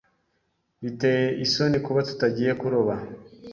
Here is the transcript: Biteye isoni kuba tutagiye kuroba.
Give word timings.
Biteye 0.83 1.27
isoni 1.45 1.77
kuba 1.85 1.99
tutagiye 2.07 2.51
kuroba. 2.59 2.93